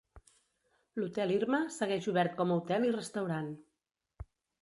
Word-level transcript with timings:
L'Hotel 0.99 1.33
Irma 1.33 1.59
segueix 1.75 2.09
obert 2.13 2.35
com 2.39 2.53
a 2.53 2.57
hotel 2.61 2.87
i 2.89 2.93
restaurant. 2.97 3.51